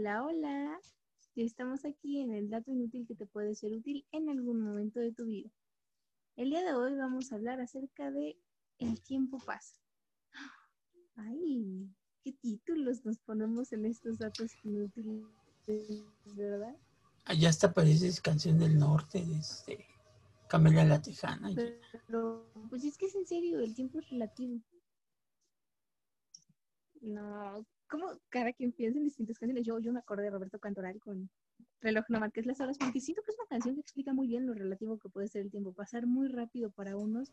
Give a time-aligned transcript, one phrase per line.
[0.00, 0.80] Hola, hola.
[1.36, 5.12] Estamos aquí en el dato inútil que te puede ser útil en algún momento de
[5.12, 5.50] tu vida.
[6.36, 8.38] El día de hoy vamos a hablar acerca de
[8.78, 9.76] el tiempo pasa.
[11.16, 11.86] Ay,
[12.24, 15.26] qué títulos nos ponemos en estos datos inútiles,
[16.34, 16.74] ¿verdad?
[17.26, 19.84] Allá hasta parece canción del norte, de este,
[20.48, 21.50] Camelia la Tejana.
[21.54, 24.62] Pero, pues es que es en serio, el tiempo es relativo.
[27.02, 29.66] No, como cada quien piensa en distintas canciones.
[29.66, 31.28] Yo, yo me acordé de Roberto Cantoral con
[31.80, 34.46] Reloj No Marques las Horas, porque siento que es una canción que explica muy bien
[34.46, 35.72] lo relativo que puede ser el tiempo.
[35.72, 37.32] Pasar muy rápido para unos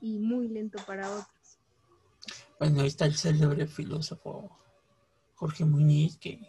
[0.00, 1.58] y muy lento para otros.
[2.58, 4.50] Bueno, ahí está el célebre filósofo
[5.34, 6.40] Jorge Muñiz, que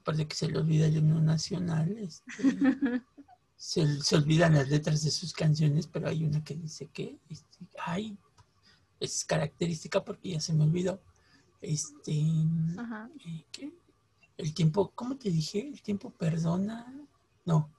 [0.00, 2.22] aparte que se le olvida el himno nacional, este,
[3.56, 7.66] se, se, olvidan las letras de sus canciones, pero hay una que dice que, este,
[7.78, 8.18] ay,
[9.00, 11.00] es característica porque ya se me olvidó
[11.60, 13.72] este, eh, ¿qué?
[14.36, 15.66] El tiempo, ¿cómo te dije?
[15.66, 16.94] El tiempo perdona.
[17.44, 17.70] No.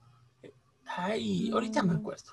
[0.84, 2.32] Ay, ahorita me acuerdo.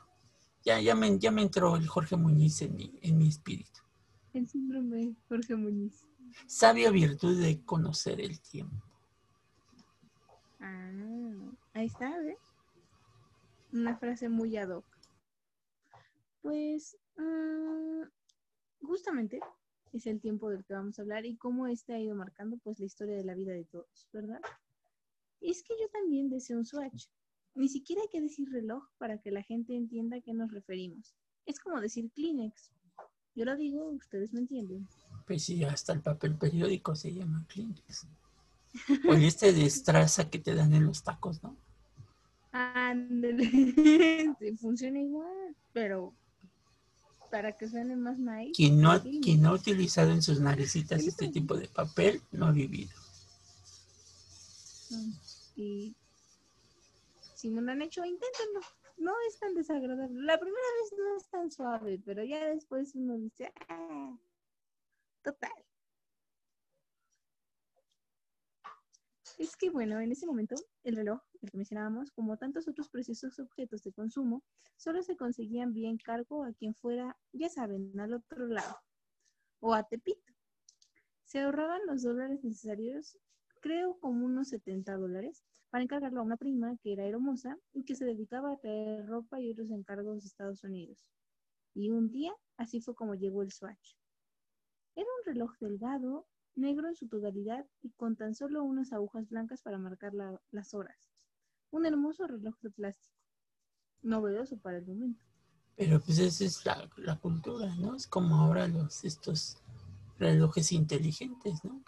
[0.65, 3.79] Ya, ya, me, ya me entró el Jorge Muñiz en mi, en mi espíritu.
[4.33, 6.05] El síndrome Jorge Muñiz.
[6.45, 8.85] Sabia virtud de conocer el tiempo.
[10.59, 10.91] Ah,
[11.73, 12.37] ahí está, ¿ves?
[13.71, 14.85] Una frase muy ad hoc.
[16.41, 18.05] Pues, uh,
[18.85, 19.39] justamente
[19.93, 22.79] es el tiempo del que vamos a hablar y cómo este ha ido marcando pues
[22.79, 24.41] la historia de la vida de todos, ¿verdad?
[25.41, 27.05] es que yo también deseo un Swatch.
[27.55, 31.15] Ni siquiera hay que decir reloj para que la gente entienda a qué nos referimos.
[31.45, 32.71] Es como decir Kleenex.
[33.35, 34.87] Yo lo digo, ustedes me entienden.
[35.25, 38.07] Pues sí, hasta el papel periódico se llama Kleenex.
[39.09, 41.55] O este de estraza que te dan en los tacos, ¿no?
[42.51, 43.45] Ándale.
[44.59, 46.13] Funciona igual, pero
[47.29, 48.53] para que suene más nice.
[48.53, 52.51] Quien no, quien no ha utilizado en sus narecitas este tipo de papel no ha
[52.51, 52.95] vivido.
[54.89, 55.11] Mm,
[55.55, 55.95] y
[57.35, 58.61] si no lo han hecho, inténtenlo.
[58.97, 60.21] No es tan desagradable.
[60.23, 64.17] La primera vez no es tan suave, pero ya después uno dice, ah,
[65.21, 65.66] total.
[69.37, 73.37] Es que bueno, en ese momento el reloj, el que mencionábamos, como tantos otros preciosos
[73.39, 74.43] objetos de consumo,
[74.77, 78.79] solo se conseguían bien cargo a quien fuera, ya saben, al otro lado,
[79.59, 80.33] o a Tepito.
[81.23, 83.19] Se ahorraban los dólares necesarios,
[83.61, 87.95] creo como unos 70 dólares, para encargarlo a una prima que era hermosa y que
[87.95, 91.11] se dedicaba a traer ropa y otros encargos de Estados Unidos.
[91.75, 93.97] Y un día, así fue como llegó el Swatch.
[94.95, 99.61] Era un reloj delgado, negro en su totalidad y con tan solo unas agujas blancas
[99.61, 100.13] para marcar
[100.51, 100.97] las horas.
[101.71, 103.15] Un hermoso reloj de plástico.
[104.01, 105.23] Novedoso para el momento.
[105.75, 107.95] Pero pues esa es la, cultura, ¿no?
[107.95, 109.57] Es como ahora los estos
[110.17, 111.83] relojes inteligentes, ¿no?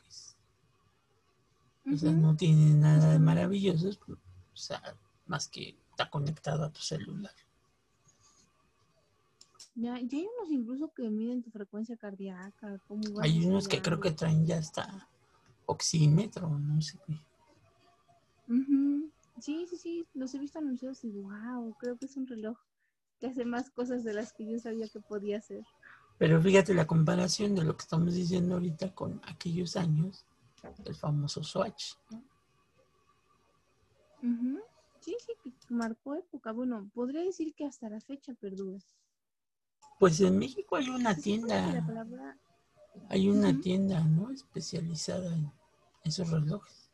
[1.91, 4.81] O sea, no tienen nada de maravillosos, o sea,
[5.25, 7.33] más que está conectado a tu celular.
[9.81, 12.81] Ya, hay unos incluso que miden tu frecuencia cardíaca.
[13.21, 15.07] hay unos que creo que traen ya hasta
[15.65, 17.13] oxímetro, no sé qué.
[19.39, 22.57] Sí, sí, sí, los he visto anunciados y wow, creo que es un reloj
[23.19, 25.63] que hace más cosas de las que yo sabía que podía hacer.
[26.17, 30.25] Pero fíjate la comparación de lo que estamos diciendo ahorita con aquellos años,
[30.83, 31.93] el famoso Swatch.
[34.99, 35.33] Sí, sí,
[35.69, 36.51] marcó época.
[36.51, 38.79] Bueno, podría decir que hasta la fecha perdura.
[39.99, 41.85] Pues en México hay una tienda.
[43.09, 44.31] Hay una tienda, ¿no?
[44.31, 45.51] Especializada en
[46.03, 46.89] esos relojes.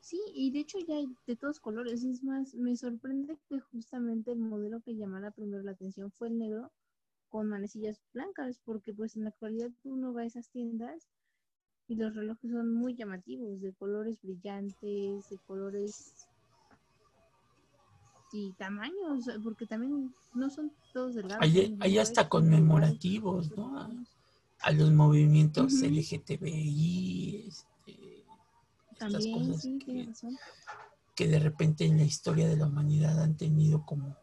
[0.00, 2.04] Sí, y de hecho ya hay de todos colores.
[2.04, 6.38] Es más, me sorprende que justamente el modelo que llamara primero la atención fue el
[6.38, 6.70] negro
[7.28, 11.08] con manecillas blancas, porque pues en la actualidad uno va a esas tiendas
[11.88, 16.26] y los relojes son muy llamativos, de colores brillantes, de colores
[18.32, 21.42] y tamaños, porque también no son todos delgados.
[21.42, 23.78] Hay, hay hasta conmemorativos, ¿no?
[24.60, 28.24] A, los movimientos LGTBI, este,
[28.92, 29.68] estas cosas
[31.14, 34.16] que, de repente en la historia de la humanidad han tenido como,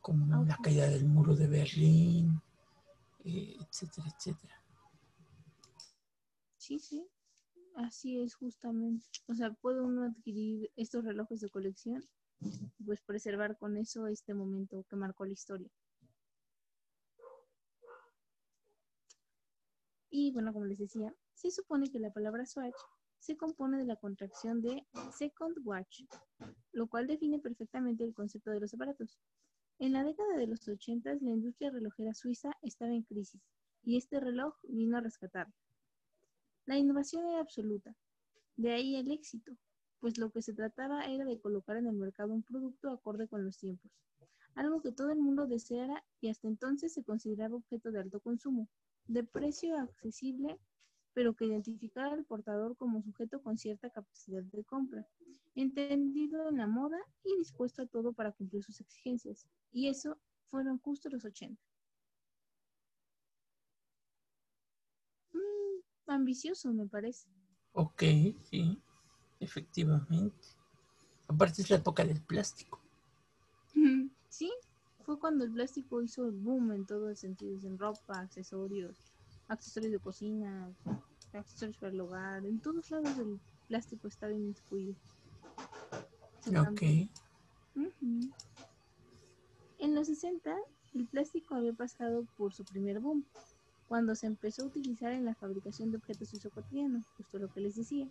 [0.00, 2.42] como la caída del muro de Berlín,
[3.24, 4.54] eh, etcétera, etcétera.
[6.58, 7.06] Sí, sí,
[7.76, 9.06] así es justamente.
[9.28, 12.04] O sea, puede uno adquirir estos relojes de colección
[12.84, 15.70] pues preservar con eso este momento que marcó la historia.
[20.10, 22.76] Y bueno, como les decía, se supone que la palabra Swatch
[23.18, 24.84] se compone de la contracción de
[25.16, 26.02] Second Watch,
[26.72, 29.18] lo cual define perfectamente el concepto de los aparatos.
[29.78, 33.40] En la década de los 80, la industria relojera suiza estaba en crisis
[33.84, 35.54] y este reloj vino a rescatarla.
[36.66, 37.96] La innovación era absoluta,
[38.56, 39.56] de ahí el éxito,
[40.02, 43.44] pues lo que se trataba era de colocar en el mercado un producto acorde con
[43.44, 43.92] los tiempos,
[44.56, 48.68] algo que todo el mundo deseara y hasta entonces se consideraba objeto de alto consumo,
[49.06, 50.58] de precio accesible,
[51.14, 55.06] pero que identificara al portador como sujeto con cierta capacidad de compra,
[55.54, 59.46] entendido en la moda y dispuesto a todo para cumplir sus exigencias.
[59.70, 60.18] Y eso
[60.50, 61.62] fueron justo los 80.
[65.32, 67.28] Mm, ambicioso, me parece.
[67.70, 68.02] Ok,
[68.42, 68.82] sí,
[69.42, 70.46] efectivamente.
[71.28, 72.80] Aparte es la época del plástico.
[74.28, 74.50] Sí,
[75.04, 78.96] fue cuando el plástico hizo el boom en todos los sentidos, en ropa, accesorios,
[79.48, 80.72] accesorios de cocina,
[81.32, 84.94] accesorios para el hogar, en todos lados el plástico estaba incluido.
[86.58, 86.82] Ok.
[89.78, 90.56] En los 60,
[90.94, 93.24] el plástico había pasado por su primer boom,
[93.88, 97.52] cuando se empezó a utilizar en la fabricación de objetos de uso cotidiano, justo lo
[97.52, 98.08] que les decía,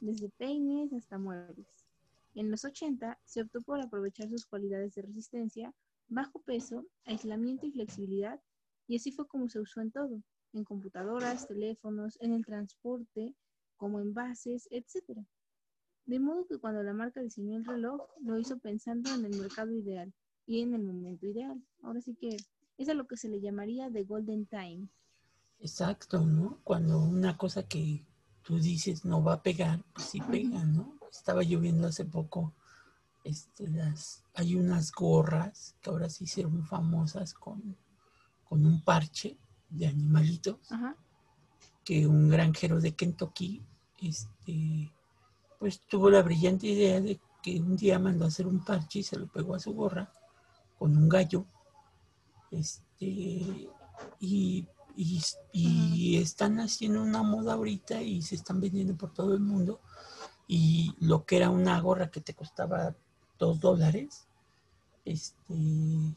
[0.00, 1.86] desde peines hasta muebles.
[2.34, 5.74] En los 80 se optó por aprovechar sus cualidades de resistencia,
[6.08, 8.40] bajo peso, aislamiento y flexibilidad,
[8.86, 10.22] y así fue como se usó en todo,
[10.52, 13.34] en computadoras, teléfonos, en el transporte,
[13.76, 15.20] como envases, etc.
[16.04, 19.72] De modo que cuando la marca diseñó el reloj, lo hizo pensando en el mercado
[19.72, 20.12] ideal
[20.46, 21.60] y en el momento ideal.
[21.82, 22.36] Ahora sí que
[22.78, 24.88] es a lo que se le llamaría the golden time.
[25.58, 26.60] Exacto, ¿no?
[26.62, 28.05] Cuando una cosa que
[28.46, 30.94] tú dices no va a pegar, pues sí pega, ¿no?
[31.10, 32.54] Estaba lloviendo hace poco.
[33.24, 37.76] Este, las, hay unas gorras que ahora se hicieron famosas con,
[38.44, 39.36] con un parche
[39.68, 40.58] de animalitos
[41.84, 43.64] que un granjero de Kentucky
[44.00, 44.92] este,
[45.58, 49.02] pues tuvo la brillante idea de que un día mandó a hacer un parche y
[49.02, 50.12] se lo pegó a su gorra
[50.78, 51.46] con un gallo.
[52.50, 53.70] Este,
[54.20, 54.66] y,
[54.96, 59.80] y, están haciendo una moda ahorita y se están vendiendo por todo el mundo.
[60.48, 62.94] Y lo que era una gorra que te costaba
[63.38, 64.26] dos dólares,
[65.04, 65.54] este,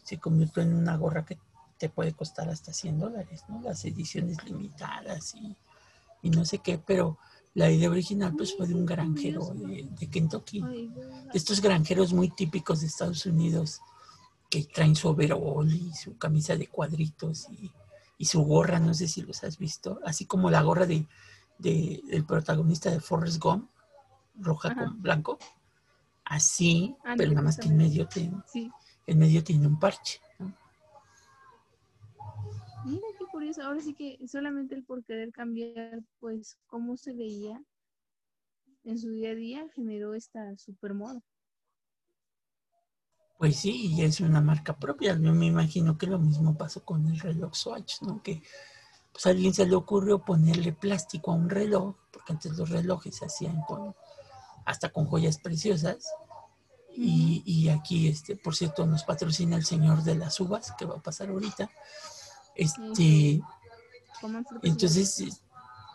[0.04, 1.38] se convirtió en una gorra que
[1.78, 3.62] te puede costar hasta 100 dólares, ¿no?
[3.62, 5.56] Las ediciones limitadas y,
[6.22, 7.18] y no sé qué, pero
[7.54, 10.62] la idea original pues fue de un granjero de, Kentucky.
[10.62, 10.90] De
[11.34, 13.82] estos granjeros muy típicos de Estados Unidos
[14.50, 17.72] que traen su overall y su camisa de cuadritos y,
[18.26, 21.06] su gorra, no sé si los has visto, así como la gorra de,
[21.58, 23.70] del protagonista de Forrest Gump,
[24.36, 25.38] roja con blanco.
[26.26, 28.38] Así, pero nada más que en medio tiene,
[29.08, 30.20] en medio tiene un parche.
[32.86, 33.64] Mira qué curioso.
[33.64, 37.62] Ahora sí que solamente el por querer cambiar, pues, cómo se veía
[38.84, 41.22] en su día a día generó esta super moda.
[43.40, 45.18] Pues sí, y es una marca propia.
[45.18, 48.22] Yo me imagino que lo mismo pasó con el reloj Swatch, ¿no?
[48.22, 48.44] Que
[49.14, 53.16] pues a alguien se le ocurrió ponerle plástico a un reloj, porque antes los relojes
[53.16, 53.96] se hacían con
[54.66, 56.06] hasta con joyas preciosas.
[56.94, 60.98] Y, y, aquí, este, por cierto, nos patrocina el señor de las uvas, que va
[60.98, 61.72] a pasar ahorita.
[62.56, 63.42] Este,
[64.64, 65.42] entonces,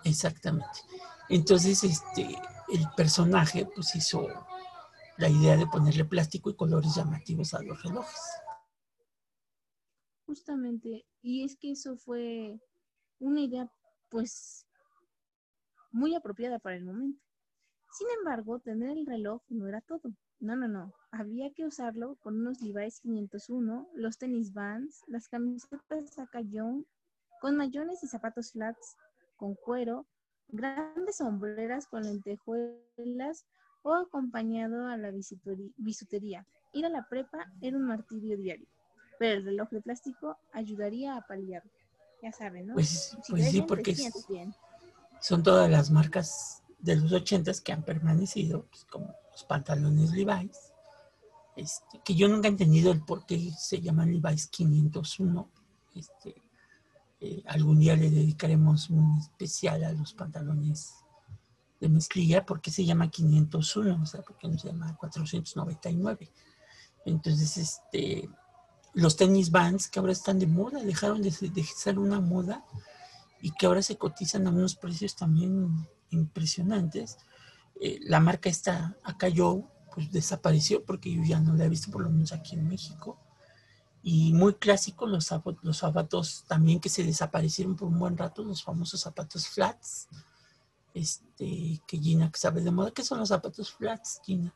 [0.02, 0.80] exactamente.
[1.28, 2.40] Entonces, este,
[2.72, 4.28] el personaje pues hizo
[5.16, 8.20] la idea de ponerle plástico y colores llamativos a los relojes.
[10.26, 12.58] Justamente, y es que eso fue
[13.18, 13.70] una idea
[14.10, 14.66] pues
[15.92, 17.20] muy apropiada para el momento.
[17.92, 20.10] Sin embargo, tener el reloj no era todo.
[20.40, 20.92] No, no, no.
[21.12, 26.16] Había que usarlo con unos Levi's 501, los tenis Vans, las camisetas
[26.50, 26.84] Young,
[27.40, 28.96] con mayones y zapatos flats,
[29.36, 30.06] con cuero,
[30.48, 33.46] grandes sombreras con lentejuelas
[33.84, 36.44] o acompañado a la bisutería.
[36.72, 38.66] Ir a la prepa era un martirio diario,
[39.18, 41.70] pero el reloj de plástico ayudaría a paliarlo.
[42.22, 42.74] Ya saben, ¿no?
[42.74, 43.94] Pues, pues sí, porque
[45.20, 50.72] son todas las marcas de los ochentas que han permanecido, pues, como los pantalones Levi's,
[51.54, 55.48] este, que yo nunca he entendido el por qué se llaman Levi's 501.
[55.94, 56.34] Este,
[57.20, 61.03] eh, algún día le dedicaremos un especial a los pantalones
[61.80, 66.30] de mezclilla, porque se llama 501, o sea, porque no se llama 499.
[67.04, 68.28] Entonces, este,
[68.94, 72.64] los tenis Vans que ahora están de moda, dejaron de, de ser una moda
[73.40, 77.18] y que ahora se cotizan a unos precios también impresionantes
[77.80, 81.90] eh, la marca esta acá yo pues desapareció porque yo ya no la he visto
[81.90, 83.18] por lo menos aquí en México.
[84.02, 85.30] Y muy clásico los,
[85.62, 90.08] los zapatos también que se desaparecieron por un buen rato, los famosos zapatos flats.
[90.94, 94.54] Este, que Gina que sabe de moda, ¿qué son los zapatos flats, Gina?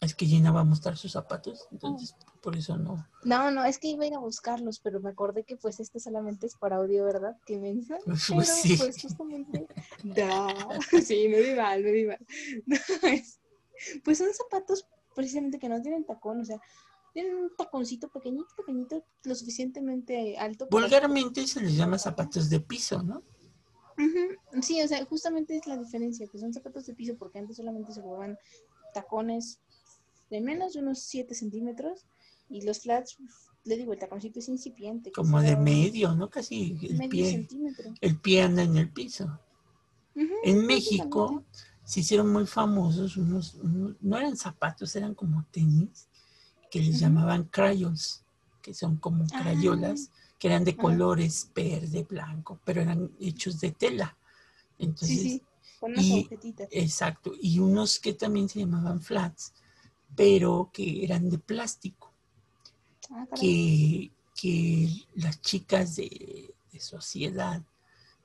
[0.00, 3.06] Es que Gina va a mostrar sus zapatos, entonces por eso no.
[3.24, 5.98] No, no, es que iba a ir a buscarlos, pero me acordé que pues este
[5.98, 7.38] solamente es para audio, ¿verdad?
[7.46, 7.96] Qué mensa.
[8.04, 8.76] Pues Pero sí.
[8.76, 9.66] pues justamente.
[10.04, 10.46] Da.
[11.02, 12.18] Sí, me di mal, me di mal.
[12.66, 12.76] No,
[13.08, 13.40] es-
[14.04, 16.60] Pues son zapatos precisamente que no tienen tacón, o sea,
[17.14, 20.68] tienen un taconcito pequeñito, pequeñito, lo suficientemente alto.
[20.68, 23.22] para- Vulgarmente se les llama zapatos de piso, ¿no?
[23.96, 27.56] Ujú, Sí, o sea, justamente es la diferencia, que son zapatos de piso porque antes
[27.56, 28.36] solamente se jugaban
[28.92, 29.60] tacones
[30.30, 32.04] de menos de unos 7 centímetros
[32.50, 33.16] y los flats,
[33.62, 35.12] le digo, el taconcito es incipiente.
[35.12, 36.28] Como de medio, ¿no?
[36.28, 37.30] Casi el medio pie.
[37.30, 37.94] centímetro.
[38.00, 39.38] El pie anda en el piso.
[40.42, 41.44] En México
[41.84, 46.08] se hicieron muy famosos unos, unos- no eran zapatos, eran como tenis,
[46.74, 48.24] que les llamaban crayols,
[48.60, 49.38] que son como Ah.
[49.42, 54.16] crayolas, que eran de colores verde, blanco, pero eran hechos de tela.
[54.80, 55.42] Entonces, Sí, sí,
[55.78, 56.28] con unas y-
[56.72, 59.52] exacto, y unos que también se llamaban flats,
[60.16, 62.12] pero que eran de plástico.
[63.12, 67.62] Ah, que, que las chicas de, de sociedad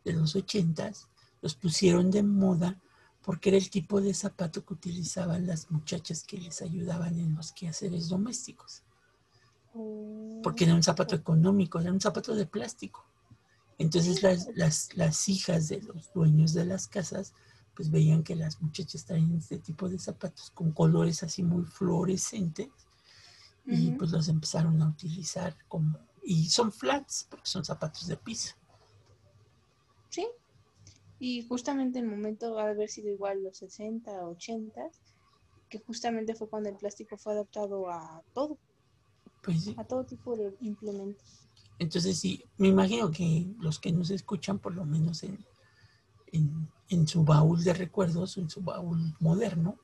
[0.04, 1.08] de los ochentas
[1.44, 2.82] los pusieron de moda
[3.24, 7.52] porque era el tipo de zapato que utilizaban las muchachas que les ayudaban en los
[7.52, 8.84] quehaceres domésticos.
[9.74, 13.06] Oh, Porque era un zapato económico, era un zapato de plástico.
[13.78, 17.34] Entonces las, las, las hijas de los dueños de las casas
[17.76, 22.68] pues veían que las muchachas traían este tipo de zapatos con colores así muy fluorescentes
[23.66, 28.56] y pues los empezaron a utilizar como y son flats porque son zapatos de piso
[30.10, 30.28] Sí.
[31.20, 34.82] Y justamente en el momento va a haber sido igual los 60, 80,
[35.70, 38.58] que justamente fue cuando el plástico fue adaptado a todo,
[39.44, 39.76] pues sí.
[39.78, 41.48] a todo tipo de implementos.
[41.78, 45.38] entonces sí me imagino que los que nos escuchan por lo menos en,
[46.34, 49.78] en, en su baúl de recuerdos en su baúl moderno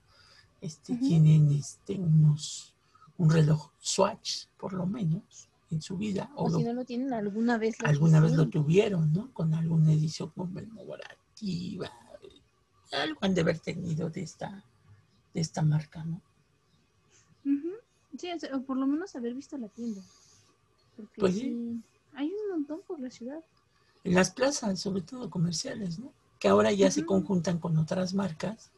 [0.61, 2.73] este tienen este unos
[3.17, 6.83] un reloj Swatch por lo menos en su vida o O lo- si no lo
[6.85, 10.31] tienen, alguna vez lo alguna vez lo tuvieron no con alguna edición
[11.39, 11.91] conmemorativa
[12.91, 14.63] algo han de haber tenido de esta
[15.33, 16.21] de esta marca no.
[18.17, 20.01] Sí, o, por lo menos haber visto la tienda.
[20.95, 21.41] Porque Pues sí.
[21.41, 21.81] sí,
[22.13, 23.43] hay un montón por la ciudad.
[24.05, 26.13] en las plazas, sobre todo comerciales, ¿no?
[26.39, 28.69] Que ahora ya se conjuntan con otras marcas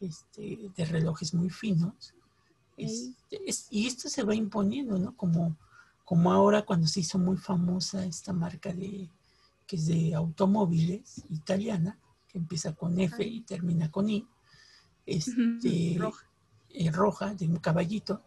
[0.00, 2.12] este, de relojes muy finos.
[2.76, 5.16] Este, es- y esto se va imponiendo, ¿no?
[5.16, 5.56] Como,
[6.04, 9.08] como ahora cuando se hizo muy famosa esta marca de
[9.70, 11.96] que es de automóviles italiana,
[12.26, 14.26] que empieza con F y termina con I,
[15.06, 16.26] este, Roja.
[16.70, 18.20] eh, roja, de un caballito,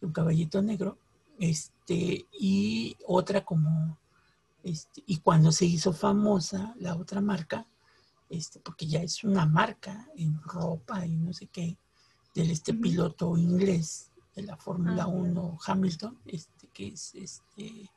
[0.00, 0.98] de un caballito negro,
[1.40, 3.98] este, y otra como,
[4.62, 7.66] este, y cuando se hizo famosa la otra marca,
[8.30, 11.76] este, porque ya es una marca en ropa y no sé qué,
[12.36, 17.90] del este piloto inglés de la Fórmula Ah, 1 Hamilton, este, que es este,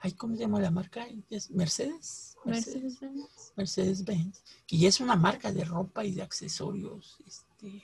[0.00, 1.06] ay, ¿cómo se llama la marca?
[1.30, 2.36] ¿Es Mercedes?
[2.44, 3.52] Mercedes-Benz.
[3.56, 7.82] Mercedes-Benz, que ya es una marca de ropa y de accesorios, este,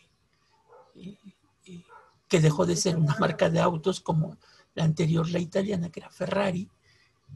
[0.94, 1.18] eh,
[1.66, 1.85] eh,
[2.28, 4.37] que dejó de ser una marca de autos como
[4.75, 6.68] la anterior, la italiana, que era Ferrari,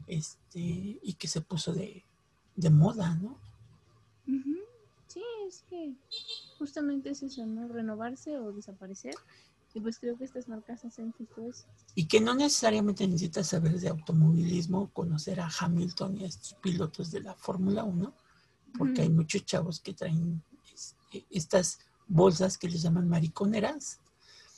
[0.07, 0.59] este,
[1.01, 2.05] y que se puso de,
[2.55, 3.37] de moda, ¿no?
[5.07, 5.95] Sí, es que
[6.59, 7.67] justamente es eso, ¿no?
[7.67, 9.15] Renovarse o desaparecer.
[9.73, 11.13] Y pues creo que estas marcas hacen
[11.47, 11.65] eso.
[11.95, 17.11] Y que no necesariamente necesitas saber de automovilismo, conocer a Hamilton y a estos pilotos
[17.11, 18.13] de la Fórmula 1,
[18.77, 20.41] porque hay muchos chavos que traen
[20.73, 23.99] este, estas bolsas que les llaman mariconeras,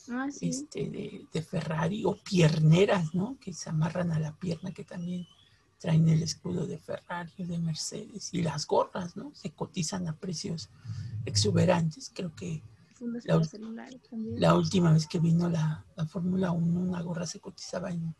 [0.09, 0.49] Ah, sí.
[0.49, 3.37] este, de, de Ferrari o pierneras, ¿no?
[3.39, 5.27] Que se amarran a la pierna, que también
[5.77, 8.29] traen el escudo de Ferrari o de Mercedes.
[8.33, 9.31] Y las gorras, ¿no?
[9.35, 10.69] Se cotizan a precios
[11.25, 12.11] exuberantes.
[12.13, 12.61] Creo que
[13.01, 14.39] Fundas la para ul- celulares también.
[14.39, 18.13] la última vez que vino la, la Fórmula 1, una gorra se cotizaba en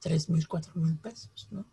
[0.00, 1.64] 3 mil, 4 mil pesos, ¿no?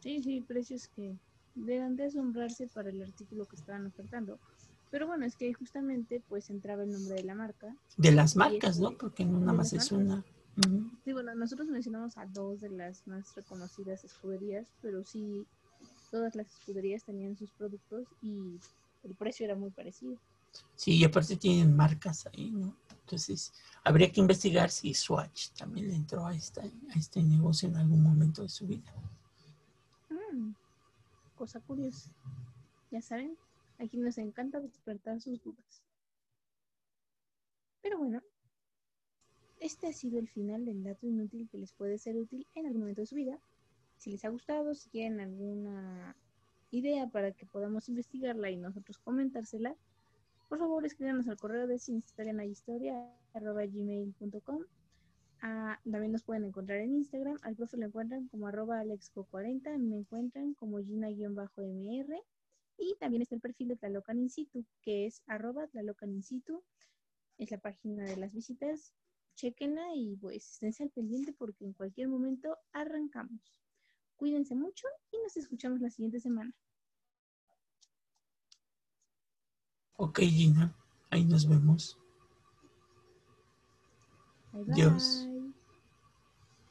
[0.00, 1.14] Sí, sí, precios que
[1.54, 4.38] deben de asombrarse para el artículo que estaban ofertando.
[4.90, 7.76] Pero bueno, es que justamente pues entraba el nombre de la marca.
[7.98, 8.88] De las marcas, ¿no?
[8.88, 10.24] este, Porque no nada más es una.
[11.04, 15.46] Sí, bueno, nosotros mencionamos a dos de las más reconocidas escuderías, pero sí,
[16.10, 18.58] todas las escuderías tenían sus productos y
[19.02, 20.16] el precio era muy parecido.
[20.74, 22.76] Sí, y aparte tienen marcas ahí, ¿no?
[22.90, 23.52] Entonces,
[23.84, 28.42] habría que investigar si Swatch también le entró a, a este negocio en algún momento
[28.42, 28.92] de su vida.
[30.08, 30.52] Mm,
[31.34, 32.10] cosa curiosa.
[32.90, 33.36] Ya saben,
[33.78, 35.82] aquí nos encanta despertar sus dudas.
[37.82, 38.22] Pero bueno,
[39.60, 42.82] este ha sido el final del dato inútil que les puede ser útil en algún
[42.82, 43.38] momento de su vida.
[43.96, 46.16] Si les ha gustado, si quieren alguna
[46.70, 49.76] idea para que podamos investigarla y nosotros comentársela,
[50.54, 54.62] por favor escríbanos al correo de sinhistorianahistoria.gmail.com
[55.42, 57.38] ah, También nos pueden encontrar en Instagram.
[57.42, 59.78] Al profe lo encuentran como arroba alexco40.
[59.78, 62.22] Me encuentran como gina-mr.
[62.78, 66.22] Y también está el perfil de Tlalocan In Situ, que es arroba Tlalocan In.
[67.38, 68.94] Es la página de las visitas.
[69.34, 73.58] Chequenla y pues esténse al pendiente porque en cualquier momento arrancamos.
[74.14, 76.54] Cuídense mucho y nos escuchamos la siguiente semana.
[79.96, 80.74] Ok, Gina,
[81.10, 81.96] ahí nos vemos.
[84.52, 84.74] Bye, bye.
[84.74, 85.28] Dios.